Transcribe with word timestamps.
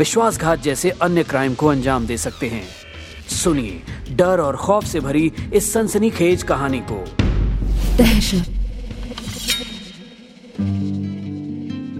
विश्वासघात 0.00 0.62
जैसे 0.62 0.90
अन्य 0.90 1.22
क्राइम 1.22 1.54
को 1.54 1.66
अंजाम 1.66 2.06
दे 2.06 2.16
सकते 2.16 2.46
हैं। 2.46 2.62
सुनिए 3.28 4.14
डर 4.16 4.40
और 4.40 4.56
खौफ 4.56 4.84
से 4.84 5.00
भरी 5.00 5.32
इस 5.54 5.72
सनसनीखेज 5.72 6.42
कहानी 6.42 6.80
को। 6.80 7.04
दहशत। 7.98 8.56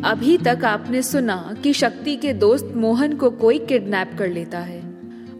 अभी 0.04 0.38
तक 0.38 0.64
आपने 0.64 1.02
सुना 1.02 1.56
कि 1.62 1.72
शक्ति 1.72 2.16
के 2.16 2.32
दोस्त 2.32 2.72
मोहन 2.76 3.16
को 3.16 3.30
कोई 3.30 3.58
किडनैप 3.58 4.16
कर 4.18 4.28
लेता 4.28 4.58
है 4.58 4.80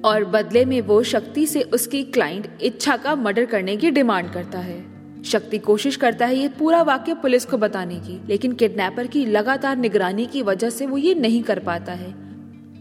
और 0.05 0.25
बदले 0.25 0.65
में 0.65 0.81
वो 0.81 1.03
शक्ति 1.03 1.47
से 1.47 1.62
उसकी 1.62 2.03
क्लाइंट 2.03 2.48
इच्छा 2.62 2.97
का 2.97 3.15
मर्डर 3.15 3.45
करने 3.47 3.77
की 3.77 3.91
डिमांड 3.91 4.33
करता 4.33 4.59
है। 4.59 4.81
शक्ति 5.25 5.59
कोशिश 5.59 5.97
करता 5.97 6.27
है 6.27 6.37
ये 6.37 6.48
पूरा 6.48 6.83
वाक्य 6.83 7.15
पुलिस 7.15 7.45
को 7.45 7.59
बताने 7.59 8.01
की 8.01 8.20
लेकिन 8.29 8.53
किडनैपर 8.53 9.06
की 9.06 9.27
लगातार 9.27 9.77
निगरानी 9.77 10.27
की 10.27 10.42
वजह 10.42 10.70
से 10.70 10.87
वो 10.87 10.98
ये 10.98 11.15
नहीं 11.15 11.42
कर 11.42 11.59
पाता 11.59 11.92
है। 11.92 12.30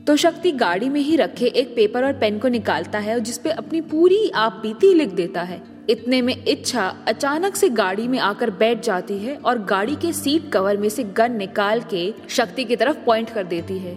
तो 0.09 0.15
शक्ति 0.15 0.51
गाड़ी 0.51 0.89
में 0.89 1.01
ही 1.01 1.15
रखे 1.15 1.45
एक 1.45 1.75
पेपर 1.75 2.05
और 2.05 2.13
पेन 2.13 2.39
को 2.39 2.47
निकालता 2.47 2.99
है 2.99 3.13
और 3.13 3.19
जिसपे 3.19 3.49
अपनी 3.49 3.81
पूरी 3.81 4.29
आप 4.29 4.53
बीती 4.61 4.93
लिख 4.93 5.09
देता 5.09 5.41
है। 5.41 5.61
इतने 5.89 6.21
में 6.21 6.45
इच्छा 6.45 6.95
अचानक 7.07 7.55
से 7.55 7.69
गाड़ी 7.69 8.07
में 8.07 8.19
आकर 8.19 8.49
बैठ 8.49 8.83
जाती 8.83 9.17
है 9.17 9.35
और 9.35 9.59
गाड़ी 9.59 9.95
के 9.95 10.13
सीट 10.13 10.51
कवर 10.51 10.77
में 10.77 10.89
से 10.89 11.03
गन 11.03 11.31
निकाल 11.31 11.81
के 11.81 12.13
शक्ति 12.29 12.63
की 12.63 12.75
तरफ़ 12.75 12.97
पॉइंट 12.97 13.29
कर 13.29 13.43
देती 13.43 13.77
है। 13.77 13.95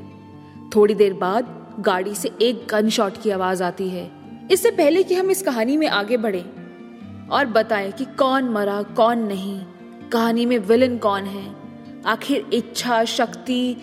थोड़ी 0.77 0.95
देर 0.95 1.13
बाद 1.13 1.77
गाड़ी 1.81 2.15
से 2.15 2.31
एक 2.43 2.67
गन 2.71 2.89
शॉट 2.89 3.23
की 3.23 3.31
आवाज़ 3.31 3.63
आती 3.63 3.89
है। 3.89 4.11
इससे 4.51 4.71
पहले 4.71 5.03
कि 5.03 5.15
हम 5.15 5.31
इस 5.31 5.43
कहानी 5.43 5.77
में 5.77 5.89
आगे 5.89 6.17
बढ़े 6.17 6.45
और 7.31 7.47
बताएँ 7.47 7.93
कि 7.93 8.05
कौन 8.05 8.45
मरा, 8.45 8.83
कौन 8.83 9.19
नहीं, 9.19 9.61
कहानी 10.13 10.47
में 10.47 10.59
विलन 10.59 10.99
कौन 10.99 11.23
है? 11.23 11.55
आखिर 12.07 12.47
इच्छा, 12.53 13.05
शक्ति 13.05 13.77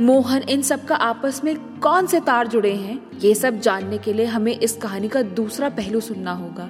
मोहन, 0.00 0.42
इन 0.42 0.62
सब 0.62 0.84
का 0.84 0.94
आपस 0.94 1.40
में 1.44 1.56
कौन 1.80 2.06
से 2.06 2.18
तार 2.20 2.46
जुड़े 2.46 2.72
हैं, 2.72 3.00
ये 3.18 3.34
सब 3.34 3.60
जानने 3.60 3.98
के 3.98 4.12
लिए 4.12 4.26
हमें 4.26 4.52
इस 4.52 4.76
कहानी 4.76 5.08
का 5.08 5.22
दूसरा 5.22 5.68
पहलू 5.68 6.00
सुनना 6.00 6.32
होगा। 6.32 6.68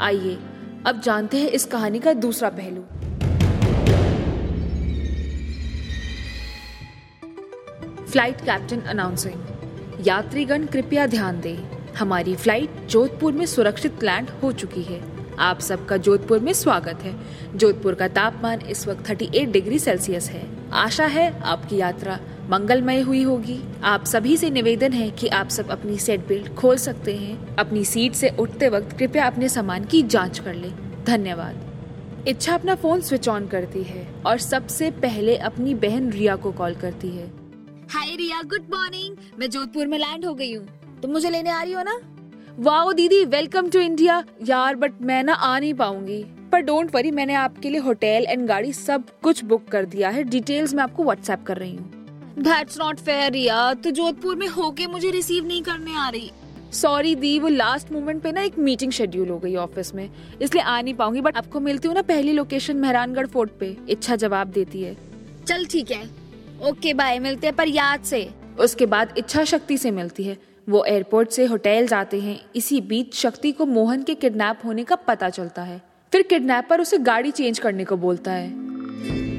आइए, 0.00 0.38
अब 0.86 1.00
जानते 1.00 1.38
हैं 1.38 1.48
इस 1.48 1.64
कहानी 1.64 1.98
का 1.98 2.12
दूसरा 2.12 2.48
पहलू। 2.50 2.82
फ़्लाइट 8.04 8.40
कैप्टन 8.40 8.80
अनाउंसिंग 8.80 10.06
यात्रीगण, 10.06 10.66
कृपया 10.66 11.06
ध्यान 11.06 11.40
दें, 11.40 11.56
हमारी 11.98 12.34
फ़्लाइट 12.34 12.86
जोधपुर 12.86 13.32
में 13.32 13.46
सुरक्षित 13.46 14.02
लैंड 14.04 14.30
हो 14.42 14.52
चुकी 14.52 14.82
है। 14.82 15.13
आप 15.38 15.60
सबका 15.60 15.96
जोधपुर 15.96 16.38
में 16.38 16.52
स्वागत 16.52 16.98
है। 17.02 17.14
जोधपुर 17.56 17.94
का 17.94 18.08
तापमान 18.08 18.60
इस 18.60 18.88
वक्त 18.88 19.06
38 19.06 19.50
डिग्री 19.50 19.78
सेल्सियस 19.78 20.30
है। 20.30 20.70
आशा 20.72 21.06
है 21.06 21.40
आपकी 21.42 21.76
यात्रा 21.76 22.20
मंगलमय 22.50 23.00
हुई 23.00 23.22
होगी। 23.22 23.60
आप 23.84 24.04
सभी 24.04 24.36
से 24.36 24.50
निवेदन 24.50 24.92
है 24.92 25.10
कि 25.10 25.28
आप 25.28 25.48
सब 25.48 25.68
अपनी 25.68 25.98
सेट 25.98 26.26
बेल्ट 26.26 26.54
खोल 26.54 26.76
सकते 26.76 27.16
हैं। 27.16 27.56
अपनी 27.56 27.84
सीट 27.84 28.12
से 28.12 28.28
उठते 28.28 28.68
वक्त 28.68 28.98
कृपया 28.98 29.26
अपने 29.26 29.48
सामान 29.48 29.84
की 29.84 30.02
जाँच 30.02 30.38
कर 30.38 30.54
लें। 30.54 31.04
धन्यवाद। 31.04 31.60
इच्छा 32.28 32.54
अपना 32.54 32.74
फ़ोन 32.74 33.00
स्विच 33.00 33.28
ऑन 33.28 33.46
करती 33.46 33.82
है 33.82 34.14
और 34.26 34.38
सबसे 34.38 34.90
पहले 34.90 35.36
अपनी 35.36 35.74
बहन 35.74 36.10
रिया 36.10 36.36
को 36.36 36.52
कॉल 36.52 36.74
करती 36.74 37.08
है। 37.08 37.32
Hi 37.90 38.16
Riya, 38.16 38.42
good 38.42 38.66
morning. 38.74 39.16
मैं 39.38 39.50
जोधपुर 39.50 39.86
में 39.86 39.98
लैंड 39.98 40.24
हो 40.24 40.34
गई 40.34 40.54
हूँ। 40.54 40.66
तुम 41.02 41.10
मुझे 41.10 41.30
लेने 41.30 41.50
आ 41.50 41.62
रही 41.62 41.72
हो 41.72 41.82
ना? 41.82 42.00
वाओ 42.58 42.92
दीदी 42.92 43.24
वेलकम 43.24 43.68
टू 43.68 43.78
इंडिया 43.80 44.22
यार 44.46 44.76
बट 44.76 45.00
मैं 45.02 45.22
ना 45.24 45.32
आ 45.34 45.58
नहीं 45.58 45.72
पाऊँगी। 45.74 46.22
पर 46.52 46.60
डोंट 46.60 46.94
वरी 46.94 47.10
मैंने 47.10 47.34
आपके 47.34 47.70
लिए 47.70 47.80
होटल 47.80 48.26
एंड 48.28 48.46
गाड़ी 48.48 48.72
सब 48.72 49.08
कुछ 49.22 49.42
बुक 49.44 49.66
कर 49.68 49.84
दिया 49.84 50.08
है। 50.08 50.22
डिटेल्स 50.24 50.74
मैं 50.74 50.82
आपको 50.82 51.04
व्हाट्सएप 51.04 51.42
कर 51.46 51.56
रही 51.56 51.74
हूँ। 51.76 52.34
That's 52.38 52.78
not 52.78 53.00
fair 53.00 53.32
Riya. 53.32 53.72
तो 53.74 53.90
जोधपुर 53.90 54.36
में 54.36 54.46
होके 54.48 54.86
मुझे 54.86 55.10
रिसीव 55.10 55.46
नहीं 55.46 55.62
करने 55.62 55.96
आ 55.96 56.08
रही। 56.08 56.30
सॉरी 56.72 57.14
दी 57.16 57.38
वो 57.38 57.48
लास्ट 57.48 57.92
मोमेंट 57.92 58.22
पे 58.22 58.32
ना 58.32 58.42
एक 58.42 58.58
मीटिंग 58.60 58.92
शेड्यूल 58.92 59.28
हो 59.28 59.38
गई 59.38 59.56
ऑफ़िस 59.56 59.94
में। 59.94 60.08
इसलिए 60.42 60.62
आ 60.62 60.80
नहीं 60.80 60.94
पाऊँगी 60.94 61.20
बट 61.20 61.36
आपको 61.36 61.60
मिलती 61.60 61.88
हूँ 61.88 61.94
ना 61.94 62.02
पहली 62.04 62.32
लोकेशन 62.32 62.76
मेहरानगढ़ 62.76 63.26
फोर्ट 63.26 63.58
पे। 63.60 63.76
इच्छा 63.88 64.16
जवाब 64.16 64.52
देती 64.52 64.82
है। 64.82 64.96
चल 65.46 65.66
ठीक 65.66 65.90
है। 65.90 66.02
ओके 66.68 66.94
बाय 66.94 67.18
मिलते 67.18 67.46
हैं 67.46 67.56
पर 67.56 67.68
याद 67.68 68.04
से। 68.04 68.28
उसके 68.60 68.86
बाद 68.86 69.14
इच्छा 69.18 69.44
शक्ति 69.44 69.78
से 69.78 69.90
मिलती 69.90 70.24
है। 70.24 70.38
वो 70.68 70.84
एयरपोर्ट 70.84 71.30
से 71.30 71.44
होटल 71.44 71.86
जाते 71.86 72.20
हैं। 72.20 72.40
इसी 72.56 72.80
बीच 72.80 73.14
शक्ति 73.14 73.52
को 73.52 73.66
मोहन 73.66 74.02
के 74.02 74.14
किडनैप 74.14 74.60
होने 74.64 74.84
का 74.84 74.96
पता 74.96 75.28
चलता 75.28 75.62
है। 75.62 75.82
फिर 76.12 76.22
किडनैपर 76.22 76.80
उसे 76.80 76.98
गाड़ी 76.98 77.30
चेंज 77.30 77.58
करने 77.58 77.84
को 77.84 77.96
बोलता 77.96 78.32
है। 78.32 78.48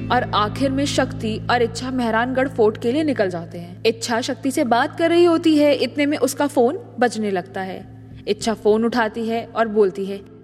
और 0.10 0.32
आखिर 0.36 0.70
में 0.70 0.86
शक्ति 0.86 1.48
और 1.52 1.62
इच्छा 1.62 1.92
मेहरानगढ़ 1.92 2.50
फोर्ट 2.50 2.82
के 2.82 2.92
लिए 2.92 3.04
निकल 3.04 3.30
जाते 3.30 3.58
हैं। 3.58 3.84
इच्छा 3.86 4.22
शक्ति 4.22 4.52
से 4.52 4.64
बात 4.64 4.98
कर 4.98 5.10
रही 5.10 5.26
होती 5.26 5.58
है। 5.58 5.76
इतने 5.76 6.06
में 6.06 6.18
उसका 6.18 6.48
फ़ोन 6.48 6.80
बजने 7.00 7.32
लगता 7.32 7.62
है। 7.62 7.86
इच्छा 8.28 8.54
फ़ोन 8.54 8.86
उठाती 8.86 9.28
है 9.28 9.46
और 9.46 9.68
बोलती 9.68 10.06
है 10.06 10.36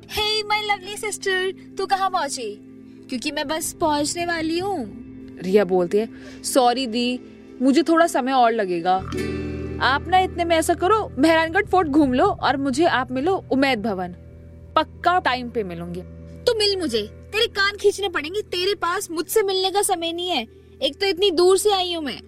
माय 0.48 0.62
लवली 0.62 0.98
सिस्टर 0.98 1.52
तू 1.78 1.86
कहाँ 1.86 2.10
पहुँची? 2.10 2.52
क्योंकि 3.10 3.32
मैं 3.32 3.48
बस 3.48 3.74
पहुँचने 3.74 4.26
वाली 4.26 4.60
हूँ। 4.60 4.86
रिया 5.42 5.66
बोलती 5.66 5.98
है 5.98 6.10
सॉरी 6.44 6.88
दी, 6.88 7.20
मुझे 7.62 7.84
थोड़ा 7.84 8.08
समय 8.08 8.32
और 8.32 8.52
लगेगा। 8.52 9.02
आप 9.82 10.08
ना 10.08 10.18
इतने 10.20 10.44
में 10.46 10.56
ऐसा 10.56 10.74
करो 10.74 10.98
मेहरानगढ़ 11.18 11.66
फोर्ट 11.66 11.88
घूम 11.88 12.14
लो 12.14 12.26
और 12.26 12.58
मुझे 12.58 12.86
आप 12.86 13.12
मिलो 13.12 13.34
उमेद 13.52 13.82
भवन। 13.82 14.12
पक्का 14.76 15.18
टाइम 15.20 15.50
पे 15.50 15.64
मिलूँगी। 15.64 16.02
तो 16.44 16.54
मिल 16.56 16.78
मुझे। 16.80 17.02
तेरे 17.32 17.46
कान 17.48 17.78
खींचने 17.78 18.10
पड़ेंगे 18.10 18.42
तेरे 18.42 18.74
पास 18.76 19.10
मुझसे 19.12 19.42
मिलने 19.44 19.72
का 19.72 19.82
समय 19.82 20.12
नहीं 20.14 20.30
है। 20.30 20.46
एक 20.82 21.00
तो 21.02 21.06
इतनी 21.06 21.32
दूर 21.32 21.58
से 21.58 21.72
आई 21.74 21.94
हूँ 21.94 22.04
मैं। 22.04 22.20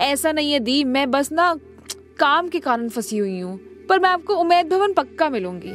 ऐसा 0.00 0.32
नहीं 0.32 0.52
है 0.52 0.60
दी 0.60 0.82
मैं 0.84 1.10
बस 1.10 1.30
ना 1.32 1.54
काम 2.18 2.48
के 2.48 2.60
कारण 2.60 2.88
फंसी 2.88 3.18
हुई 3.18 3.40
हूँ 3.40 3.58
पर 3.88 3.98
मैं 3.98 4.10
आपको 4.10 4.34
उमेद 4.34 4.68
भवन 4.68 4.92
पक्का 4.92 5.28
मिलूँगी। 5.30 5.72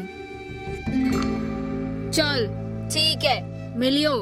चल 2.12 2.46
ठीक 2.94 3.24
है 3.24 3.78
मिलियो। 3.80 4.14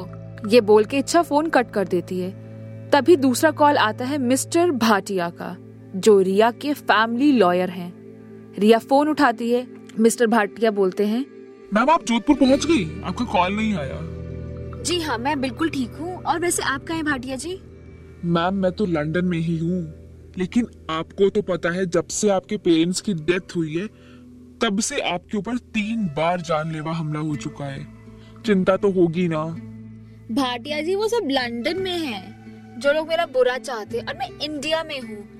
ये 0.48 0.60
बोल 0.60 0.84
के 0.84 0.98
इच्छा 0.98 1.22
फ़ोन 1.22 1.48
कट 1.48 1.70
कर 1.70 1.88
देती 1.88 2.20
है। 2.20 2.30
तभी 2.90 3.16
दूसरा 3.16 3.50
कॉल 3.50 3.76
आता 3.78 4.04
है 4.04 4.18
मिस्टर 4.18 4.70
भाटिया 4.70 5.28
का। 5.30 5.56
जो 5.96 6.18
रिया 6.20 6.50
के 6.50 6.72
फैमिली 6.72 7.32
लॉयर 7.32 7.70
हैं। 7.70 7.92
रिया 8.58 8.78
फ़ोन 8.78 9.08
उठाती 9.08 9.50
है 9.52 9.66
मिस्टर 9.98 10.26
भाटिया 10.26 10.70
बोलते 10.70 11.06
हैं 11.06 11.24
मैम 11.74 11.90
आप 11.90 12.04
जोधपुर 12.04 12.36
पहुँच 12.36 12.66
गई? 12.66 12.84
आपका 13.04 13.24
कॉल 13.24 13.56
नहीं 13.56 13.74
आया। 13.74 14.00
जी 14.82 15.00
हाँ 15.00 15.18
मैं 15.18 15.40
बिल्कुल 15.40 15.70
ठीक 15.70 15.90
हूँ। 15.90 16.16
और 16.16 16.38
वैसे 16.40 16.62
आप 16.62 16.84
कहाँ 16.84 16.96
हैं 16.96 17.04
भाटिया 17.04 17.36
जी? 17.36 17.60
मैम 18.24 18.54
मैं 18.54 18.72
तो 18.72 18.86
लंदन 18.86 19.24
में 19.24 19.38
ही 19.38 19.56
हूँ। 19.58 19.82
लेकिन 20.38 20.66
आपको 20.90 21.28
तो 21.30 21.42
पता 21.42 21.70
है 21.70 21.86
जब 21.86 22.06
से 22.06 22.28
आपके 22.28 22.56
पेरेंट्स 22.56 23.00
की 23.00 23.14
डेथ 23.14 23.56
हुई 23.56 23.76
है 23.76 23.86
तब 24.62 24.80
से 24.80 25.00
आपके 25.00 25.38
ऊपर 25.38 25.56
तीन 25.74 26.06
बार 26.06 26.40
जानलेवा 26.40 26.92
हमला 26.92 27.20
हो 27.20 27.36
चुका 27.36 27.64
है। 27.64 27.86
चिंता 28.46 28.76
तो 28.76 28.90
होगी 28.90 29.28
ना। 29.28 29.44
भाटिया 30.34 30.80
जी 30.80 30.94
वो 30.94 31.08
सब 31.08 31.28
लंदन 31.30 31.82
में 31.82 31.98
हैं 31.98 32.78
जो 32.80 32.92
लोग 32.92 33.08
मेरा 33.08 33.26
बुरा 33.26 33.58
चाहते 33.58 33.98
और 33.98 34.16
मैं 34.18 34.28
इंडिया 34.44 34.82
में 34.84 35.00
हूँ। 35.00 35.39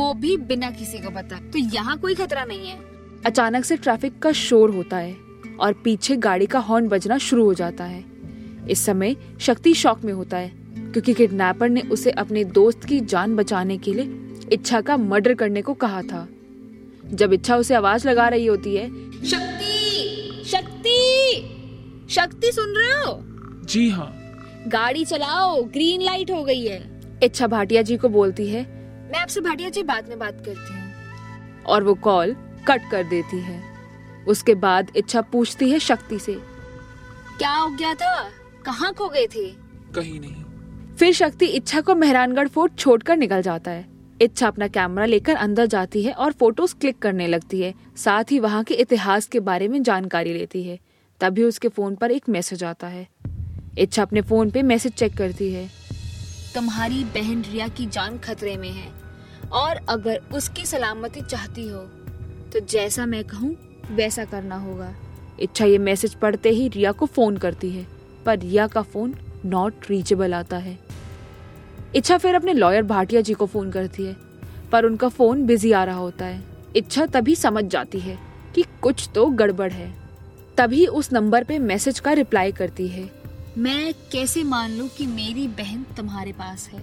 वो 0.00 0.14
भी 0.14 0.36
बिना 0.36 0.70
किसी 0.70 0.98
को 0.98 1.10
पता। 1.10 1.36
तो 1.36 1.58
यहाँ 1.58 1.98
कोई 1.98 2.14
खतरा 2.14 2.44
नहीं 2.44 2.68
है। 2.68 2.78
अचानक 3.26 3.64
से 3.64 3.76
ट्रैफ़िक 3.76 4.18
का 4.18 4.32
शोर 4.32 4.70
होता 4.70 4.96
है 4.96 5.16
और 5.60 5.72
पीछे 5.72 6.16
गाड़ी 6.16 6.46
का 6.46 6.58
हॉर्न 6.58 6.88
बजना 6.88 7.18
शुरू 7.18 7.44
हो 7.44 7.54
जाता 7.54 7.84
है। 7.84 8.04
इस 8.70 8.84
समय 8.86 9.16
शक्ति 9.40 9.74
शॉक 9.74 10.04
में 10.04 10.12
होता 10.12 10.36
है 10.36 10.52
क्योंकि 10.76 11.14
किडनैपर 11.14 11.68
ने 11.68 11.80
उसे 11.80 12.10
अपने 12.10 12.44
दोस्त 12.44 12.84
की 12.84 13.00
जान 13.00 13.36
बचाने 13.36 13.78
के 13.78 13.94
लिए 13.94 14.38
इच्छा 14.52 14.80
का 14.80 14.96
मर्डर 14.96 15.34
करने 15.34 15.62
को 15.62 15.74
कहा 15.74 16.02
था। 16.02 16.28
जब 17.06 17.32
इच्छा 17.32 17.56
उसे 17.56 17.74
आवाज़ 17.74 18.08
लगा 18.08 18.28
रही 18.28 18.46
होती 18.46 18.76
है 18.76 18.88
शक्ति! 19.24 20.42
शक्ति! 20.46 20.96
शक्ति 22.10 22.52
सुन 22.52 22.74
रहे 22.76 22.92
हो? 22.92 23.20
जी 23.64 23.90
हाँ। 23.90 24.16
गाड़ी 24.68 25.04
चलाओ 25.04 25.62
ग्रीन 25.62 26.02
लाइट 26.02 26.30
हो 26.30 26.44
गई 26.44 26.66
है। 26.66 27.00
इच्छा 27.22 27.46
भाटिया 27.46 27.82
जी 27.82 27.96
को 27.96 28.08
बोलती 28.08 28.48
है 28.48 28.79
मैं 29.10 29.18
आपसे 29.18 29.40
भाटिया 29.40 29.68
जी 29.68 29.82
बाद 29.82 30.08
में 30.08 30.18
बात 30.18 30.42
करती 30.46 30.74
हूँ। 30.74 30.92
और 31.66 31.82
वो 31.82 31.94
कॉल 31.94 32.32
कट 32.68 32.90
कर 32.90 33.02
देती 33.04 33.40
है। 33.40 33.62
उसके 34.28 34.54
बाद 34.54 34.90
इच्छा 34.96 35.20
पूछती 35.20 35.70
है 35.70 35.78
शक्ति 35.78 36.18
से। 36.18 36.34
क्या 37.38 37.52
हो 37.52 37.68
गया 37.68 37.94
था? 37.94 38.30
कहाँ 38.64 38.92
खो 38.92 39.08
गए 39.08 39.26
थे? 39.26 39.50
कहीं 39.94 40.20
नहीं। 40.20 40.96
फिर 40.96 41.12
शक्ति 41.12 41.46
इच्छा 41.46 41.80
को 41.80 41.94
मेहरानगढ़ 41.94 42.48
फोर्ट 42.48 42.74
छोड़कर 42.74 43.16
निकल 43.16 43.42
जाता 43.42 43.70
है। 43.70 43.88
इच्छा 44.20 44.48
अपना 44.48 44.68
कैमरा 44.68 45.04
लेकर 45.04 45.34
अंदर 45.34 45.66
जाती 45.66 46.02
है 46.02 46.12
और 46.12 46.32
फ़ोटोज़ 46.32 46.74
क्लिक 46.74 46.98
करने 46.98 47.26
लगती 47.26 47.60
है। 47.60 47.74
साथ 47.96 48.24
ही 48.30 48.38
वहाँ 48.38 48.64
के 48.64 48.74
इतिहास 48.74 49.26
के 49.26 49.40
बारे 49.40 49.68
में 49.68 49.82
जानकारी 49.82 50.32
लेती 50.32 50.62
है। 50.62 50.78
तभी 51.20 51.42
उसके 51.42 51.68
फ़ोन 51.68 51.94
पर 51.94 52.10
एक 52.10 52.28
मैसेज 52.28 52.64
आता 52.64 52.86
है। 52.86 53.08
इच्छा 53.78 54.02
अपने 54.02 54.20
फ़ोन 54.20 54.50
पे 54.50 54.62
मैसेज 54.62 54.92
चेक 54.92 55.16
करती 55.16 55.52
है। 55.52 55.70
तुम्हारी 56.54 57.04
बहन 57.04 57.42
रिया 57.42 57.68
की 57.68 57.86
जान 57.86 58.18
खतरे 58.18 58.56
में 58.56 58.70
है। 58.70 58.99
और 59.52 59.80
अगर 59.88 60.20
उसकी 60.34 60.66
सलामती 60.66 61.20
चाहती 61.22 61.68
हो 61.68 61.80
तो 62.52 62.60
जैसा 62.62 63.06
मैं 63.06 63.22
कहूँ, 63.24 63.54
वैसा 63.90 64.24
करना 64.24 64.56
होगा। 64.58 64.94
इच्छा 65.40 65.64
ये 65.64 65.78
मैसेज 65.80 66.14
पढ़ते 66.14 66.50
ही 66.50 66.68
रिया 66.68 66.92
को 66.92 67.06
फ़ोन 67.06 67.36
करती 67.36 67.70
है, 67.70 67.86
पर 68.26 68.38
रिया 68.38 68.66
का 68.66 68.82
फ़ोन 68.82 69.14
नॉट 69.46 69.90
रीचेबल 69.90 70.34
आता 70.34 70.56
है। 70.58 70.78
इच्छा 71.94 72.18
फिर 72.18 72.34
अपने 72.34 72.52
लॉयर 72.52 72.82
भाटिया 72.84 73.20
जी 73.20 73.34
को 73.34 73.46
फ़ोन 73.46 73.70
करती 73.70 74.04
है, 74.04 74.16
पर 74.72 74.84
उनका 74.84 75.08
फ़ोन 75.08 75.44
बिज़ी 75.46 75.72
आ 75.72 75.84
रहा 75.84 75.96
होता 75.96 76.24
है। 76.24 76.42
इच्छा 76.76 77.06
तभी 77.06 77.34
समझ 77.36 77.64
जाती 77.64 78.00
है 78.00 78.18
कि 78.54 78.64
कुछ 78.82 79.08
तो 79.14 79.26
गड़बड़ 79.28 79.72
है। 79.72 79.92
तभी 80.58 80.86
उस 80.86 81.12
नंबर 81.12 81.44
पे 81.44 81.58
मैसेज 81.60 82.00
का 82.00 82.12
रिप्लाई 82.12 82.52
करती 82.52 82.88
है, 82.88 83.08
मैं 83.58 83.92
कैसे 84.12 84.42
मान 84.44 84.70
लूँ 84.70 84.88
कि 84.88 85.06
मेरी 85.06 85.46
बहन 85.48 85.84
तुम्हारे 85.96 86.32
पास 86.32 86.68
है? 86.72 86.82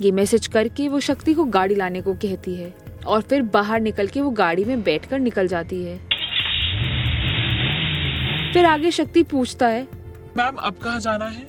ये 0.00 0.10
मैसेज 0.10 0.46
करके 0.46 0.88
वो 0.88 1.00
शक्ति 1.00 1.34
को 1.34 1.44
गाड़ी 1.46 1.74
लाने 1.74 2.00
को 2.02 2.14
कहती 2.14 2.54
है 2.54 2.74
और 3.06 3.22
फिर 3.22 3.42
बाहर 3.42 3.80
निकल 3.80 4.06
के 4.06 4.20
वो 4.20 4.30
गाड़ी 4.30 4.64
में 4.64 4.82
बैठकर 4.82 5.18
निकल 5.18 5.48
जाती 5.48 5.82
है। 5.84 5.96
फिर 8.52 8.64
आगे 8.64 8.90
शक्ति 8.90 9.22
पूछता 9.22 9.66
है 9.68 9.86
मैम 10.36 10.56
अब 10.56 10.74
कहाँ 10.74 11.00
जाना 11.00 11.24
है? 11.24 11.46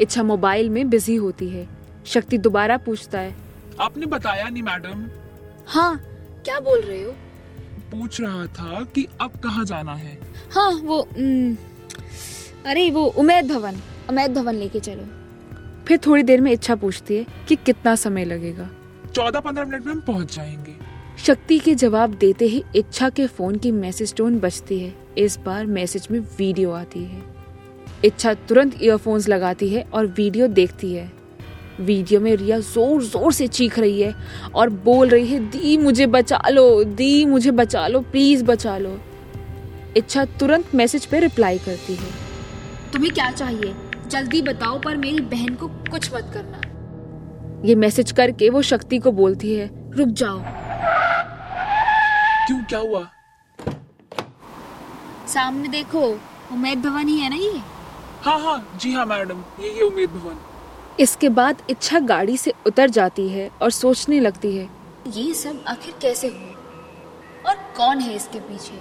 इच्छा 0.00 0.22
मोबाइल 0.22 0.70
में 0.70 0.88
बिज़ी 0.90 1.16
होती 1.16 1.48
है। 1.48 1.66
शक्ति 2.06 2.38
दोबारा 2.38 2.76
पूछता 2.76 3.18
है 3.18 3.34
आपने 3.80 4.06
बताया 4.06 4.48
नहीं 4.48 4.62
मैडम। 4.62 5.04
हाँ 5.66 6.00
क्या 6.44 6.60
बोल 6.60 6.80
रहे 6.80 7.02
हो? 7.02 7.12
पूछ 7.90 8.20
रहा 8.20 8.46
था 8.48 8.82
कि 8.94 9.06
अब 9.20 9.30
कहाँ 9.44 9.64
जाना 9.64 9.94
है। 9.94 10.18
हाँ 10.54 10.70
वो 10.84 11.06
न, 11.18 11.56
अरे 12.66 12.90
वो 12.90 13.04
उमेद 13.04 13.52
भवन 13.52 13.80
उमेद 14.10 14.34
भवन 14.34 14.54
लेके 14.54 14.80
चलो। 14.80 15.04
फिर 15.90 15.98
थोड़ी 16.06 16.22
देर 16.22 16.40
में 16.40 16.50
इच्छा 16.52 16.74
पूछती 16.74 17.16
है 17.16 17.26
कि 17.48 17.54
कितना 17.56 17.94
समय 17.96 18.24
लगेगा। 18.24 18.68
चौदह 19.14 19.40
पंद्रह 19.40 19.64
मिनट 19.64 19.86
में 19.86 19.92
हम 19.92 20.00
पहुँच 20.00 20.34
जाएँगे। 20.36 20.74
शक्ति 21.18 21.58
के 21.58 21.74
जवाब 21.74 22.14
देते 22.14 22.44
ही 22.44 22.62
इच्छा 22.76 23.08
के 23.08 23.26
फ़ोन 23.28 23.56
की 23.56 23.72
मैसेज 23.72 24.14
टोन 24.14 24.38
बजती 24.40 24.78
है। 24.78 24.92
इस 25.18 25.38
बार 25.46 25.66
मैसेज 25.68 26.06
में 26.10 26.18
वीडियो 26.38 26.70
आती 26.72 27.02
है। 27.04 27.22
इच्छा 28.04 28.34
तुरंत 28.34 28.76
ईयरफोन्स 28.82 29.28
लगाती 29.28 29.68
है 29.68 29.82
और 29.84 30.06
वीडियो 30.08 30.46
देखती 30.50 30.92
है। 30.94 31.10
वीडियो 31.80 32.20
में 32.20 32.34
रिया 32.36 32.58
ज़ोर 32.60 33.02
ज़ोर 33.02 33.32
से 33.32 33.48
चीख 33.48 33.78
रही 33.78 34.00
है 34.02 34.14
और 34.54 34.70
बोल 34.86 35.08
रही 35.08 35.26
है 35.26 35.40
दी 35.50 35.76
मुझे 35.78 36.06
बचा 36.06 36.42
लो 36.50 36.84
दी 36.84 37.24
मुझे 37.26 37.50
बचा 37.50 37.86
लो 37.88 38.00
प्लीज़ 38.02 38.44
बचा 38.44 38.78
लो 38.78 38.98
इच्छा 39.96 40.24
तुरंत 40.40 40.74
मैसेज 40.74 41.06
पे 41.06 41.20
रिप्लाई 41.20 41.58
करती 41.58 41.94
है। 41.94 42.10
तुम्हें 42.92 43.12
क्या 43.12 43.30
चाहिए? 43.30 43.74
जल्दी 44.10 44.40
बताओ 44.42 44.78
पर 44.80 44.96
मेरी 44.96 45.20
बहन 45.30 45.54
को 45.54 45.68
कुछ 45.90 46.12
मत 46.14 46.30
करना। 46.34 46.60
ये 47.68 47.74
मैसेज 47.74 48.12
करके 48.12 48.48
वो 48.50 48.62
शक्ति 48.62 48.98
को 48.98 49.12
बोलती 49.12 49.54
है। 49.54 49.68
रुक 49.96 50.08
जाओ। 50.08 50.40
क्यों 52.46 52.62
क्या 52.64 52.78
हुआ? 52.78 53.02
सामने 55.26 55.68
देखो 55.68 56.00
उमेद 56.52 56.78
भवन 56.78 57.08
ही 57.08 57.18
है 57.18 57.28
ना 57.30 57.36
ये? 57.36 57.60
हाँ 58.22 58.38
हाँ 58.40 58.78
जी 58.80 58.92
हाँ 58.92 59.06
मैडम 59.06 59.44
यही 59.60 59.76
है 59.76 59.82
उमेद 59.82 60.10
भवन। 60.10 60.38
इसके 61.00 61.28
बाद 61.28 61.62
इच्छा 61.70 61.98
गाड़ी 61.98 62.36
से 62.36 62.52
उतर 62.66 62.90
जाती 62.90 63.28
है 63.28 63.50
और 63.62 63.70
सोचने 63.70 64.20
लगती 64.20 64.56
है। 64.56 64.68
ये 65.16 65.32
सब 65.34 65.64
आखिर 65.68 65.94
कैसे 66.02 66.28
हुआ 66.28 67.50
और 67.50 67.56
कौन 67.76 68.00
है 68.00 68.14
इसके 68.16 68.38
पीछे? 68.40 68.78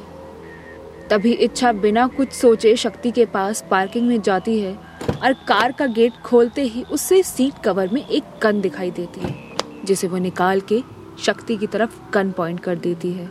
तभी 1.10 1.32
इच्छा 1.34 1.72
बिना 1.72 2.08
कुछ 2.08 2.32
सोचे 2.32 2.76
शक्ति 2.76 3.12
के 3.12 3.26
पास 3.26 3.64
पार्किंग 3.72 4.08
में 4.08 4.22
जाती 4.22 4.60
है। 4.60 4.78
और 5.24 5.34
कार 5.48 5.72
का 5.72 5.86
गेट 5.86 6.14
खोलते 6.26 6.64
ही 6.64 6.84
उससे 6.84 7.24
सीट 7.24 7.54
कवर 7.64 7.90
में 7.94 8.06
एक 8.08 8.24
गन 8.44 8.62
दिखाई 8.62 8.92
देती 8.92 9.22
है, 9.22 9.36
जिसे 9.86 10.08
वो 10.08 10.18
निकाल 10.18 10.62
के 10.62 10.82
शक्ति 11.24 11.58
की 11.58 11.68
तरफ़ 11.68 11.98
गन 12.14 12.32
पॉइंट 12.32 12.60
कर 12.60 12.76
देती 12.76 13.12
है। 13.14 13.30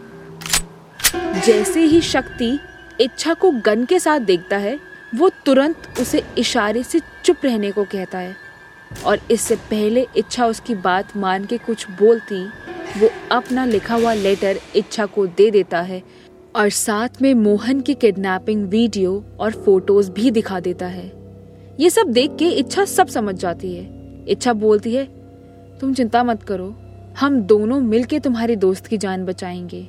जैसे 1.41 1.81
ही 1.81 2.01
शक्ति 2.01 2.59
इच्छा 3.01 3.35
को 3.35 3.51
गन 3.51 3.85
के 3.85 3.99
साथ 3.99 4.21
देखता 4.21 4.57
है, 4.57 4.79
वो 5.15 5.29
तुरंत 5.47 5.89
उसे 6.01 6.23
इशारे 6.39 6.83
से 6.83 7.01
चुप 7.25 7.37
रहने 7.45 7.71
को 7.71 7.85
कहता 7.85 8.19
है। 8.19 8.37
और 9.07 9.21
इससे 9.31 9.57
पहले 9.57 10.07
इच्छा 10.17 10.47
उसकी 10.47 10.75
बात 10.75 11.17
मान 11.17 11.45
के 11.45 11.59
कुछ 11.59 11.91
बोलती, 11.91 12.45
वो 13.01 13.11
अपना 13.33 13.65
लिखा 13.65 13.95
हुआ 13.95 14.13
लेटर 14.15 14.59
इच्छा 14.77 15.07
को 15.07 15.27
दे 15.27 15.51
देता 15.51 15.81
है 15.81 16.03
और 16.57 16.69
साथ 16.69 17.23
में 17.23 17.35
मोहन 17.35 17.81
की 17.81 17.95
किडनैपिंग 17.95 18.69
वीडियो 18.69 19.25
और 19.41 19.53
फ़ोटोज़ 19.65 20.11
भी 20.11 20.31
दिखा 20.31 20.61
देता 20.61 20.87
है। 20.87 21.18
ये 21.81 21.91
सब 21.91 22.07
देख 22.07 22.31
के 22.39 22.49
इच्छा 22.49 22.85
सब 22.85 23.07
समझ 23.07 23.35
जाती 23.35 23.75
है। 23.75 23.91
इच्छा 24.29 24.53
बोलती 24.53 24.95
है, 24.95 25.05
तुम 25.81 25.95
चिंता 25.95 26.25
मत 26.25 26.43
करो, 26.43 26.77
हम 27.21 27.41
दोनों 27.41 27.81
मिलके 27.81 28.19
तुम्हारी 28.19 28.57
दोस्त 28.57 28.87
की 28.87 28.99
जान 28.99 29.25
बचाएँगे। 29.25 29.89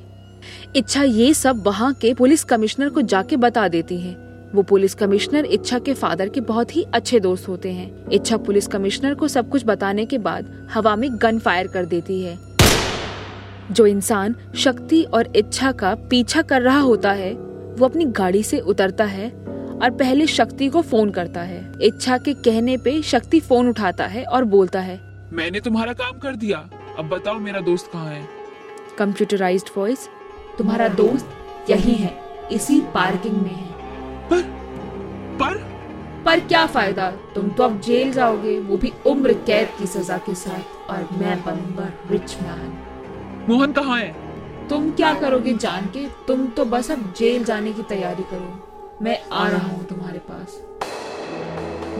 इच्छा 0.76 1.02
ये 1.02 1.34
सब 1.34 1.66
वहाँ 1.66 1.94
के 1.94 2.14
पुलिस 2.14 2.44
कमिश्नर 2.44 2.88
को 2.88 3.02
जाके 3.02 3.36
बता 3.36 3.68
देती 3.68 4.00
है। 4.00 4.14
वो 4.54 4.62
पुलिस 4.62 4.94
कमिश्नर 4.94 5.44
इच्छा 5.44 5.78
के 5.78 5.94
फादर 5.94 6.28
के 6.28 6.40
बहुत 6.40 6.76
ही 6.76 6.82
अच्छे 6.82 7.20
दोस्त 7.20 7.48
होते 7.48 7.72
हैं। 7.72 8.04
इच्छा 8.12 8.36
पुलिस 8.36 8.66
कमिश्नर 8.66 9.14
को 9.14 9.28
सब 9.28 9.48
कुछ 9.48 9.62
बताने 9.66 10.06
के 10.06 10.18
बाद 10.18 10.68
हवा 10.74 10.96
में 10.96 11.10
गन 11.12 11.38
फायर 11.38 11.66
कर 11.66 11.84
देती 11.84 12.22
है। 12.22 12.38
जो 13.72 13.86
इंसान 13.86 14.34
शक्ति 14.54 15.02
और 15.02 15.32
इच्छा 15.36 15.72
का 15.72 15.94
पीछा 15.94 16.42
कर 16.42 16.62
रहा 16.62 16.80
होता 16.80 17.12
है, 17.12 17.34
वो 17.70 17.84
अपनी 17.84 18.04
गाड़ी 18.04 18.42
से 18.42 18.58
उतरता 18.58 19.04
है 19.04 19.39
और 19.82 19.90
पहले 19.90 20.26
शक्ति 20.26 20.68
को 20.68 20.82
फ़ोन 20.82 21.10
करता 21.10 21.42
है। 21.42 21.60
इच्छा 21.82 22.18
के 22.18 22.34
कहने 22.34 22.76
पे 22.76 23.00
शक्ति 23.02 23.40
फ़ोन 23.40 23.68
उठाता 23.68 24.06
है 24.06 24.24
और 24.24 24.44
बोलता 24.44 24.80
है 24.80 25.00
मैंने 25.32 25.60
तुम्हारा 25.60 25.92
काम 25.92 26.18
कर 26.18 26.36
दिया। 26.36 26.58
अब 26.98 27.08
बताओ 27.08 27.38
मेरा 27.38 27.60
दोस्त 27.60 27.90
कहाँ 27.92 28.10
है? 28.10 28.22
कंप्यूटराइज्ड 28.98 29.68
वॉइस 29.76 30.08
तुम्हारा 30.58 30.88
दोस्त 30.88 31.70
यही 31.70 31.92
है 31.92 32.14
इसी 32.52 32.80
पार्किंग 32.94 33.36
में 33.36 33.50
है। 33.50 33.68
पर 34.28 34.42
पर? 35.40 35.58
पर 36.24 36.40
क्या 36.40 36.66
फ़ायदा? 36.66 37.10
तुम 37.34 37.48
तो 37.48 37.62
अब 37.62 37.80
जेल 37.80 38.12
जाओगे 38.12 38.58
वो 38.58 38.76
भी 38.76 38.92
उम्र 39.06 39.32
कैद 39.46 39.68
की 39.78 39.86
सजा 39.86 40.16
के 40.18 40.34
साथ 40.34 40.90
और 40.90 41.08
मैं 41.18 41.42
बनूँगा 41.44 41.90
रिच 42.10 42.36
मैन। 42.42 42.72
मोहन 43.48 43.72
कहाँ 43.72 43.98
है? 43.98 44.14
तुम 44.68 44.90
क्या 44.90 45.14
करोगे 45.14 45.54
जान 45.54 45.86
के? 45.86 46.06
तुम 46.26 46.46
तो 46.46 46.64
बस 46.64 46.90
अब 46.90 47.12
जेल 47.16 47.44
जाने 47.44 47.72
की 47.72 47.82
तैयारी 47.82 48.22
करो। 48.22 48.69
मैं 49.02 49.18
आ 49.32 49.46
रहा 49.48 49.68
हूँ 49.68 49.84
तुम्हारे 49.86 50.18
पास। 50.30 50.60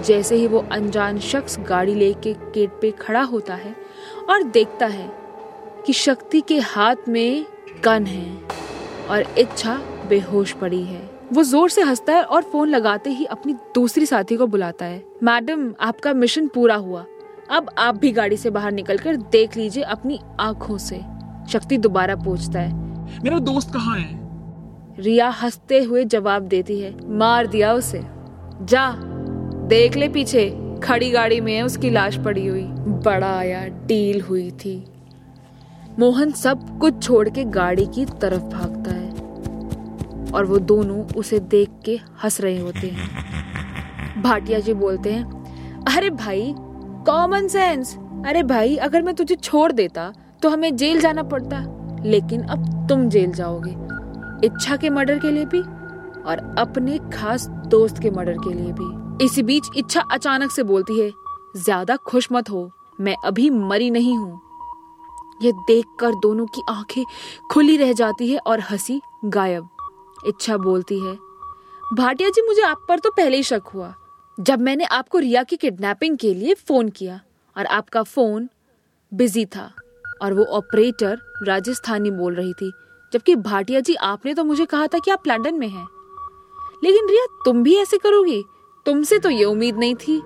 जैसे 0.06 0.36
ही 0.36 0.46
वो 0.46 0.58
अनजान 0.72 1.18
शख्स 1.18 1.58
गाड़ी 1.60 1.94
लेके 1.94 2.32
गेट 2.54 2.70
पे 2.70 2.90
खड़ा 2.90 3.22
होता 3.22 3.54
है 3.54 3.74
और 4.28 4.42
देखता 4.42 4.86
है 4.86 5.10
कि 5.86 5.92
शक्ति 5.92 6.40
के 6.40 6.58
हाथ 6.58 7.08
में 7.08 7.46
गन 7.84 8.06
है 8.06 8.26
और 9.08 9.34
इच्छा 9.38 9.76
बेहोश 10.08 10.52
पड़ी 10.52 10.82
है। 10.84 11.08
वो 11.32 11.42
ज़ोर 11.42 11.70
से 11.70 11.82
हंसता 11.82 12.12
है 12.12 12.22
और 12.22 12.42
फ़ोन 12.42 12.68
लगाते 12.68 13.10
ही 13.10 13.24
अपनी 13.24 13.52
दूसरी 13.74 14.06
साथी 14.06 14.36
को 14.36 14.46
बुलाता 14.46 14.84
है। 14.84 15.02
मैडम 15.22 15.72
आपका 15.80 16.12
मिशन 16.14 16.48
पूरा 16.48 16.76
हुआ। 16.76 17.04
अब 17.50 17.70
आप 17.78 17.96
भी 17.96 18.10
गाड़ी 18.12 18.36
से 18.36 18.50
बाहर 18.50 18.72
निकलकर 18.72 19.16
देख 19.16 19.56
लीजिए 19.56 19.82
अपनी 19.82 20.20
आँखों 20.40 20.78
से। 20.78 21.00
शक्ति 21.52 21.78
दोबारा 21.78 22.16
पूछता 22.16 22.60
है। 22.60 23.22
मेरा 23.22 23.38
दोस्त 23.38 23.72
कहाँ 23.72 23.98
है? 23.98 24.19
रिया 25.00 25.28
हँसते 25.28 25.82
हुए 25.82 26.04
जवाब 26.04 26.42
देती 26.42 26.80
है, 26.80 26.94
मार 27.08 27.46
दिया 27.46 27.72
उसे। 27.72 28.00
जा, 28.62 28.96
देख 29.66 29.96
ले 29.96 30.08
पीछे, 30.08 30.74
खड़ी 30.82 31.10
गाड़ी 31.10 31.40
में 31.40 31.62
उसकी 31.62 31.90
लाश 31.90 32.16
पड़ी 32.16 32.46
हुई। 32.46 32.64
बड़ा 33.04 33.38
आया 33.38 33.66
डील 33.66 34.20
हुई 34.20 34.50
थी। 34.50 34.84
मोहन 35.98 36.30
सब 36.30 36.78
कुछ 36.78 37.02
छोड़ 37.02 37.28
के 37.28 37.44
गाड़ी 37.44 37.86
की 37.86 38.04
तरफ़ 38.04 38.42
भागता 38.42 38.90
है 38.90 39.10
और 40.32 40.44
वो 40.44 40.58
दोनों 40.58 41.04
उसे 41.16 41.38
देख 41.38 41.70
के 41.84 42.00
हंस 42.24 42.40
रहे 42.40 42.58
होते 42.58 42.86
हैं। 42.86 44.22
भाटिया 44.22 44.58
जी 44.58 44.74
बोलते 44.74 45.12
हैं, 45.12 45.24
अरे 45.96 46.10
भाई 46.10 46.54
कॉमन 47.06 47.48
सेंस 47.48 47.98
अरे 48.26 48.42
भाई, 48.42 48.76
अगर 48.76 49.02
मैं 49.02 49.14
तुझे 49.14 49.34
छोड़ 49.34 49.72
देता 49.72 50.12
तो 50.42 50.48
हमें 50.48 50.76
जेल 50.76 51.00
जाना 51.00 51.22
पड़ता। 51.22 51.64
लेकिन 52.04 52.42
अब 52.42 52.88
तुम 52.88 53.08
जेल 53.08 53.32
जाओगे। 53.32 53.89
इच्छा 54.44 54.76
के 54.76 54.90
मर्डर 54.90 55.18
के 55.18 55.30
लिए 55.30 55.44
भी 55.44 55.60
और 56.22 56.54
अपने 56.58 56.98
खास 57.12 57.46
दोस्त 57.68 57.98
के 58.02 58.10
मर्डर 58.10 58.36
के 58.38 58.52
लिए 58.54 58.72
भी। 58.72 59.24
इसी 59.24 59.42
बीच 59.42 59.68
इच्छा 59.76 60.00
अचानक 60.12 60.50
से 60.50 60.62
बोलती 60.62 61.00
है, 61.00 61.10
ज़्यादा 61.56 61.96
खुश 61.96 62.28
मत 62.32 62.50
हो, 62.50 62.70
मैं 63.00 63.14
अभी 63.24 63.48
मरी 63.50 63.90
नहीं 63.90 64.16
हूँ। 64.18 64.40
यह 65.42 65.52
देखकर 65.68 66.14
दोनों 66.14 66.46
की 66.46 66.62
आँखें 66.68 67.04
खुली 67.50 67.76
रह 67.76 67.92
जाती 67.92 68.30
है 68.30 68.38
और 68.38 68.60
हँसी 68.60 69.00
गायब। 69.26 69.68
इच्छा 70.26 70.56
बोलती 70.58 70.98
है, 71.00 71.14
भाटिया 71.84 72.30
जी, 72.30 72.42
मुझे 72.46 72.62
आप 72.62 72.84
पर 72.88 72.98
तो 72.98 73.10
पहले 73.10 73.36
ही 73.36 73.42
शक 73.42 73.70
हुआ। 73.74 73.94
जब 74.38 74.60
मैंने 74.60 74.84
आपको 74.84 75.18
रिया 75.18 75.42
की 75.42 75.56
किडनैपिंग 75.56 76.16
के 76.18 76.34
लिए 76.34 76.54
फ़ोन 76.56 76.88
किया 76.88 77.20
और 77.56 77.66
आपका 77.68 78.02
फ़ोन 78.02 78.48
बिज़ी 79.12 79.44
था 79.46 79.70
और 80.22 80.34
वो 80.34 80.44
ऑपरेटर 80.56 81.18
राजस्थानी 81.42 82.10
बोल 82.10 82.34
रही 82.34 82.52
थी 82.52 82.72
जबकि 83.12 83.34
भाटिया 83.36 83.80
जी, 83.80 83.94
आपने 83.94 84.34
तो 84.34 84.44
मुझे 84.44 84.64
कहा 84.64 84.86
था 84.86 84.98
कि 84.98 85.10
आप 85.10 85.26
लंदन 85.26 85.54
में 85.54 85.68
हैं। 85.68 85.86
लेकिन 86.84 87.08
रिया, 87.08 87.24
तुम 87.44 87.62
भी 87.62 87.76
ऐसे 87.76 87.98
करोगी? 87.98 88.42
तुमसे 88.86 89.18
तो 89.18 89.30
ये 89.30 89.44
उम्मीद 89.44 89.76
नहीं 89.76 89.94
थी। 89.94 90.20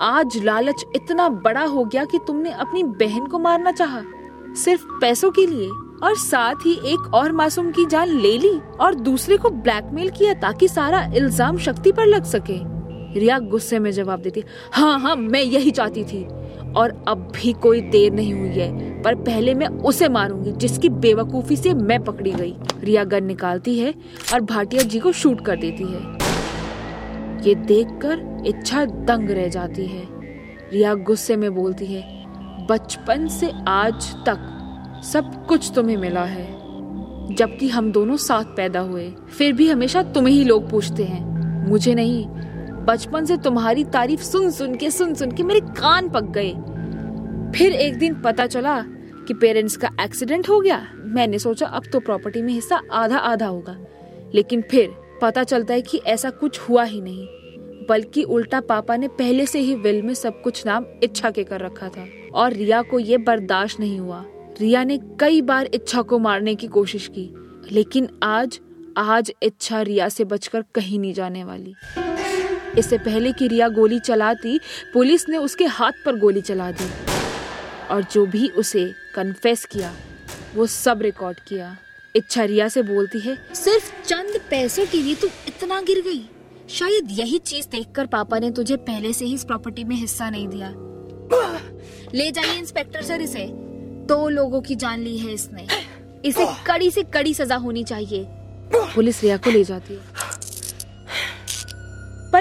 आज 0.00 0.36
लालच 0.36 0.84
इतना 0.96 1.28
बड़ा 1.28 1.64
हो 1.64 1.84
गया 1.84 2.04
कि 2.04 2.18
तुमने 2.26 2.52
अपनी 2.52 2.82
बहन 2.82 3.26
को 3.26 3.38
मारना 3.38 3.72
चाहा, 3.72 4.02
सिर्फ़ 4.54 4.86
पैसों 5.00 5.30
के 5.30 5.46
लिए, 5.46 5.68
और 6.02 6.16
साथ 6.16 6.66
ही 6.66 6.72
एक 6.84 7.14
और 7.14 7.32
मासूम 7.32 7.70
की 7.70 7.84
जान 7.86 8.08
ले 8.08 8.36
ली 8.38 8.58
और 8.80 8.94
दूसरे 8.94 9.36
को 9.36 9.50
ब्लैकमेल 9.50 10.10
किया 10.10 10.34
ताकि 10.34 10.68
सारा 10.68 11.04
इल्ज़ाम 11.14 11.58
शक्ति 11.58 11.92
पर 11.92 12.06
लग 12.06 12.24
सके। 12.24 12.58
रिया 13.20 13.38
गुस्से 13.38 13.78
में 13.78 13.90
जवाब 13.90 14.20
देती 14.20 14.42
हाँ 14.72 14.98
हाँ 15.00 15.14
मैं 15.16 15.42
यही 15.42 15.70
चाहती 15.70 16.04
थी। 16.04 16.26
और 16.76 17.04
अब 17.08 17.32
भी 17.36 17.52
कोई 17.52 17.80
देर 17.80 18.12
नहीं 18.12 18.32
हुई 18.34 18.48
है, 18.48 19.02
पर 19.02 19.14
पहले 19.14 19.54
मैं 19.54 19.66
उसे 19.66 20.08
मारूँगी, 20.08 20.52
जिसकी 20.52 20.88
बेवकूफ़ी 20.88 21.56
से 21.56 21.74
मैं 21.74 22.04
पकड़ी 22.04 22.30
गई। 22.30 22.54
रिया 22.84 23.04
गन 23.04 23.24
निकालती 23.24 23.78
है 23.78 23.94
और 24.34 24.40
भाटिया 24.40 24.82
जी 24.82 24.98
को 24.98 25.12
शूट 25.12 25.44
कर 25.44 25.56
देती 25.56 25.84
है। 25.84 26.26
ये 27.48 27.54
देखकर 27.54 28.44
इच्छा 28.46 28.84
दंग 28.84 29.30
रह 29.30 29.48
जाती 29.48 29.86
है। 29.86 30.02
रिया 30.72 30.94
गुस्से 30.94 31.36
में 31.36 31.54
बोलती 31.54 31.86
है, 31.86 32.02
बचपन 32.70 33.26
से 33.28 33.50
आज 33.68 34.14
तक 34.28 34.52
सब 35.04 35.46
कुछ 35.46 35.72
तुम्हें 35.74 35.96
मिला 35.96 36.24
है। 36.24 36.54
जबकि 37.34 37.68
हम 37.68 37.92
दोनों 37.92 38.16
साथ 38.16 38.44
पैदा 38.44 38.80
हुए, 38.80 39.12
फिर 39.38 39.52
भी 39.52 39.68
हमेशा 39.68 40.02
तुम्हें 40.02 40.34
ही 40.34 40.44
लोग 40.44 40.70
पूछते 40.70 41.04
हैं। 41.04 41.68
मुझे 41.68 41.94
नहीं 41.94 42.26
बचपन 42.86 43.24
से 43.24 43.36
तुम्हारी 43.36 43.84
तारीफ़ 43.84 44.22
सुन 44.22 44.50
सुन 44.50 44.74
के, 44.74 44.90
सुन 44.90 45.14
सुन 45.14 45.32
के 45.32 45.42
मेरे 45.42 45.60
कान 45.60 46.08
पक 46.08 46.24
गए। 46.36 46.50
फिर 47.58 47.72
एक 47.72 47.98
दिन 47.98 48.14
पता 48.14 48.46
चला 48.46 48.80
कि 49.28 49.34
पेरेंट्स 49.34 49.76
का 49.76 49.90
एक्सीडेंट 50.00 50.48
हो 50.48 50.60
गया। 50.60 50.92
मैंने 50.96 51.38
सोचा, 51.38 51.66
अब 51.66 51.82
तो 51.92 52.00
प्रॉपर्टी 52.00 52.42
में 52.42 52.52
हिस्सा 52.52 52.80
आधा 52.92 53.18
आधा 53.18 53.46
होगा। 53.46 53.76
लेकिन 54.34 54.62
फिर 54.62 54.94
पता 55.22 55.44
चलता 55.44 55.74
है 55.74 55.82
कि 55.82 55.98
ऐसा 56.06 56.30
कुछ 56.30 56.60
हुआ 56.60 56.84
ही 56.84 57.00
नहीं, 57.00 57.26
बल्कि 57.88 58.22
उल्टा 58.22 58.60
पापा 58.60 58.96
ने 58.96 59.08
पहले 59.08 59.46
से 59.46 59.58
ही 59.58 59.74
विल 59.74 60.02
में 60.02 60.14
सब 60.14 60.42
कुछ 60.42 60.66
नाम 60.66 60.86
इच्छा 61.02 61.30
के 61.30 61.44
कर 61.44 61.60
रखा 61.60 61.88
था। 61.88 62.06
और 62.34 62.52
रिया 62.52 62.82
को 62.82 62.98
ये 62.98 63.18
बर्दाश्त 63.18 63.80
नहीं 63.80 63.98
हुआ। 64.00 64.24
रिया 64.60 64.84
ने 64.84 64.98
कई 65.20 65.42
बार 65.42 65.68
इच्छा 65.74 66.02
को 66.02 66.18
मारने 66.18 66.54
की 66.54 66.66
कोशिश 66.66 67.10
की, 67.18 67.32
लेकिन 67.72 68.08
आज 68.22 68.60
आज 68.98 69.32
इच्छा 69.42 69.82
रिया 69.82 70.08
से 70.08 70.24
बचकर 70.24 70.64
कहीं 70.74 70.98
नहीं 70.98 71.12
जाने 71.12 71.44
वाली। 71.44 71.74
इससे 72.78 72.98
पहले 72.98 73.32
कि 73.32 73.48
रिया 73.48 73.68
गोली 73.68 73.98
चलाती 73.98 74.58
पुलिस 74.94 75.28
ने 75.28 75.36
उसके 75.36 75.64
हाथ 75.64 75.92
पर 76.06 76.18
गोली 76.18 76.40
चला 76.40 76.70
दी। 76.70 76.88
और 77.90 78.02
जो 78.12 78.24
भी 78.26 78.48
उसे 78.48 78.84
कन्फेस 79.14 79.64
किया 79.64 79.92
वो 80.54 80.66
सब 80.66 81.02
रिकॉर्ड 81.02 81.38
किया। 81.40 81.76
इच्छा 82.16 82.44
रिया 82.44 82.68
से 82.68 82.82
बोलती 82.82 83.20
है 83.20 83.36
सिर्फ़ 83.54 83.90
चंद 84.04 84.40
पैसों 84.50 84.86
के 84.86 85.02
लिए 85.02 85.14
तू 85.14 85.26
इतना 85.48 85.80
गिर 85.80 86.00
गई। 86.00 86.24
शायद 86.70 87.08
यही 87.10 87.38
चीज़ 87.38 87.66
देखकर 87.66 88.06
पापा 88.06 88.38
ने 88.38 88.50
तुझे 88.50 88.76
पहले 88.76 89.12
से 89.12 89.24
ही 89.24 89.34
इस 89.34 89.44
प्रॉपर्टी 89.44 89.84
में 89.84 89.96
हिस्सा 89.96 90.30
नहीं 90.30 90.48
दिया। 90.48 90.72
ले 92.14 92.30
जाइए 92.30 92.58
इंस्पेक्टर 92.58 93.02
सर 93.02 93.20
इसे। 93.20 93.46
दो 94.08 94.28
लोगों 94.28 94.60
की 94.60 94.74
जान 94.74 95.00
ली 95.00 95.16
है 95.18 95.32
इसने। 95.32 95.66
इसे 96.24 96.46
कड़ी 96.66 96.90
से 96.90 97.02
कड़ी 97.14 97.34
सजा 97.34 97.56
होनी 97.56 97.84
चाहिए। 97.84 98.24
पुलिस 98.74 99.22
रिया 99.22 99.36
को 99.36 99.50
ले 99.50 99.64
जाती 99.64 99.94
है। 99.94 100.15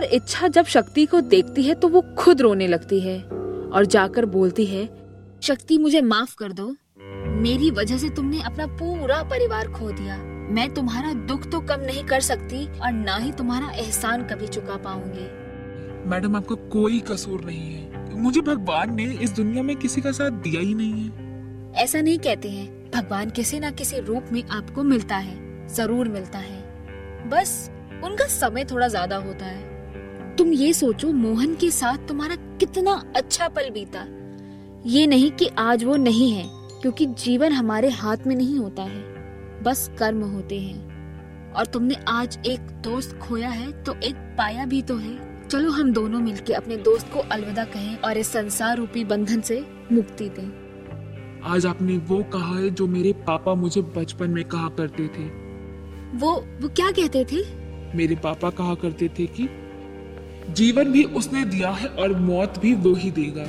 पर 0.05 0.13
इच्छा 0.13 0.47
जब 0.47 0.65
शक्ति 0.65 1.05
को 1.05 1.19
देखती 1.23 1.63
है 1.63 1.73
तो 1.73 1.87
वो 1.87 2.01
खुद 2.17 2.41
रोने 2.41 2.67
लगती 2.67 2.99
है 2.99 3.17
और 3.69 3.85
जाकर 3.85 4.25
बोलती 4.27 4.65
है 4.65 4.85
शक्ति 5.43 5.77
मुझे 5.77 6.01
माफ़ 6.01 6.35
कर 6.35 6.51
दो। 6.51 6.67
मेरी 7.41 7.69
वजह 7.71 7.97
से 7.97 8.09
तुमने 8.09 8.41
अपना 8.41 8.67
पूरा 8.77 9.21
परिवार 9.23 9.67
खो 9.67 9.91
दिया। 9.91 10.17
मैं 10.51 10.69
तुम्हारा 10.73 11.13
दुख 11.27 11.49
तो 11.51 11.59
कम 11.61 11.81
नहीं 11.81 12.03
कर 12.03 12.19
सकती 12.21 12.65
और 12.79 12.91
ना 12.91 13.15
ही 13.15 13.31
तुम्हारा 13.31 13.71
एहसान 13.73 14.27
कभी 14.27 14.47
चुका 14.47 14.77
पाऊँगी। 14.77 15.27
मैडम 16.09 16.35
आपका 16.35 16.55
कोई 16.71 16.99
कसूर 17.07 17.43
नहीं 17.45 17.73
है। 17.73 18.15
मुझे 18.21 18.41
भगवान 18.43 18.95
ने 18.95 19.11
इस 19.23 19.31
दुनिया 19.33 19.63
में 19.63 19.75
किसी 19.75 20.01
का 20.01 20.11
साथ 20.13 20.41
दिया 20.43 20.61
ही 20.61 20.73
नहीं 20.73 21.03
है। 21.03 21.83
ऐसा 21.83 22.01
नहीं 22.01 22.19
कहते 22.19 22.49
हैं 22.49 22.91
भगवान 22.91 23.29
किसी 23.31 23.59
ना 23.59 23.71
किसी 23.73 23.99
रूप 24.01 24.31
में 24.31 24.43
आपको 24.53 24.83
मिलता 24.85 25.15
है 25.19 25.67
ज़रूर 25.75 26.07
मिलता 26.09 26.39
है। 26.39 27.29
बस 27.29 27.61
उनका 28.03 28.27
समय 28.31 28.65
थोड़ा 28.65 28.87
ज़्यादा 28.87 29.17
होता 29.17 29.45
है। 29.45 29.73
तुम 30.37 30.51
ये 30.53 30.73
सोचो 30.73 31.11
मोहन 31.13 31.55
के 31.55 31.69
साथ 31.71 31.97
तुम्हारा 31.97 32.35
कितना 32.35 32.93
अच्छा 33.15 33.47
पल 33.47 33.69
बीता। 33.69 34.05
ये 34.85 35.07
नहीं 35.07 35.31
कि 35.31 35.47
आज 35.57 35.83
वो 35.83 35.95
नहीं 35.95 36.31
है 36.31 36.43
क्योंकि 36.81 37.05
जीवन 37.05 37.51
हमारे 37.51 37.89
हाथ 37.89 38.17
में 38.27 38.35
नहीं 38.35 38.57
होता 38.59 38.83
है। 38.83 39.63
बस 39.63 39.89
कर्म 39.99 40.21
होते 40.21 40.59
हैं। 40.59 41.53
और 41.53 41.65
तुमने 41.65 41.95
आज 42.07 42.37
एक 42.45 42.59
दोस्त 42.59 43.17
खोया 43.17 43.49
है 43.49 43.71
तो 43.83 43.95
एक 44.03 44.15
पाया 44.37 44.65
भी 44.65 44.81
तो 44.81 44.97
है। 44.97 45.47
चलो 45.47 45.71
हम 45.71 45.93
दोनों 45.93 46.19
मिलके 46.19 46.53
अपने 46.53 46.77
दोस्त 46.77 47.11
को 47.13 47.19
अलविदा 47.19 47.63
कहें 47.63 47.97
और 47.97 48.17
इस 48.17 48.27
संसार 48.27 48.77
रूपी 48.77 49.03
बंधन 49.03 49.41
से 49.41 49.65
मुक्ति 49.91 50.29
दें। 50.29 51.41
आज 51.43 51.65
आपने 51.65 51.97
वो 51.97 52.23
कहा 52.23 52.57
है 52.57 52.69
जो 52.69 52.87
मेरे 52.87 53.13
पापा 53.13 53.53
मुझे 53.53 53.81
बचपन 53.81 54.29
में 54.29 54.43
कहा 54.45 54.69
करते 54.69 55.07
थे। 55.07 55.27
वो 56.17 56.35
वो 56.61 56.69
क्या 56.69 56.91
कहते 56.91 57.25
थे? 57.25 57.43
मेरे 57.97 58.15
पापा 58.15 58.49
कहा 58.49 58.75
करते 58.75 59.09
थे 59.09 59.25
कि 59.25 59.47
जीवन 60.49 60.91
भी 60.91 61.03
उसने 61.03 61.45
दिया 61.45 61.69
है 61.69 61.87
और 61.87 62.19
मौत 62.19 62.59
भी 62.59 62.73
वो 62.73 62.93
ही 62.95 63.11
देगा। 63.11 63.47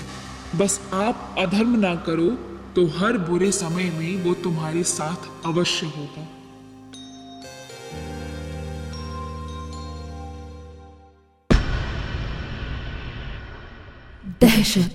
बस 0.59 0.81
आप 0.93 1.35
अधर्म 1.39 1.79
ना 1.79 1.95
करो 1.95 2.31
तो 2.75 2.87
हर 2.99 3.19
बुरे 3.19 3.53
समय 3.53 3.91
में 3.91 4.23
वो 4.25 4.35
तुम्हारे 4.35 4.83
साथ 4.83 5.47
अवश्य 5.47 5.87
होगा। 5.87 6.27
दहशत। 14.41 14.93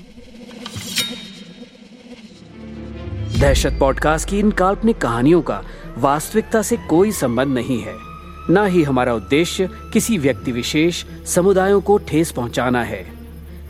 दहशत 3.40 3.78
पॉडकास्ट 3.80 4.30
की 4.30 4.40
इन 4.40 4.52
काल्पनिक 4.52 4.98
कहानियों 4.98 5.42
का 5.42 5.62
वास्तविकता 5.98 6.62
से 6.62 6.78
कोई 6.78 7.12
संबंध 7.12 7.54
नहीं 7.54 7.82
है। 7.82 8.11
न 8.50 8.66
ही 8.68 8.84
हमारा 8.84 9.14
उद्देश्य 9.14 9.70
किसी 9.94 10.18
व्यक्ति 10.18 10.52
विशेष 10.52 11.06
समुदायों 11.26 11.82
को 11.82 11.98
ठेस 11.98 12.32
पहुंचाना 12.32 12.84
है। 12.84 13.08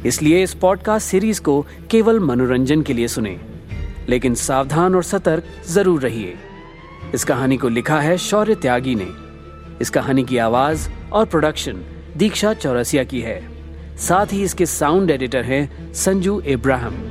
इसलिए 0.05 0.43
इस 0.43 0.53
पॉडकास्ट 0.53 1.07
सीरीज़ 1.07 1.41
को 1.41 1.65
केवल 1.89 2.19
मनोरंजन 2.19 2.81
के 2.81 2.93
लिए 2.93 3.07
सुने। 3.07 3.39
लेकिन 4.09 4.35
सावधान 4.35 4.95
और 4.95 5.03
सतर्क 5.03 5.43
ज़रूर 5.69 6.01
रहिए। 6.01 6.33
इस 7.13 7.23
कहानी 7.23 7.57
को 7.57 7.69
लिखा 7.69 7.99
है 7.99 8.17
शौर्य 8.17 8.55
त्यागी 8.55 8.95
ने। 8.95 9.07
इस 9.81 9.89
कहानी 9.89 10.23
की 10.23 10.37
आवाज़ 10.37 10.89
और 11.11 11.25
प्रोडक्शन 11.25 11.81
दीक्षा 12.17 12.53
चौरसिया 12.53 13.03
की 13.03 13.21
है। 13.21 13.49
साथ 13.97 14.25
ही 14.25 14.43
इसके 14.43 14.65
साउंड 14.65 15.11
एडिटर 15.11 15.43
हैं 15.43 15.93
संजू 15.93 16.41
इब्राहिम। 16.41 17.10